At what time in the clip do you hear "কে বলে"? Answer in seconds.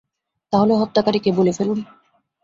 1.19-1.51